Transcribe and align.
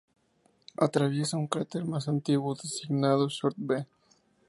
Atraviesa 0.77 1.37
un 1.37 1.45
cráter 1.45 1.85
más 1.85 2.07
antiguo 2.07 2.55
designado 2.55 3.29
"Short 3.29 3.53
B". 3.59 3.85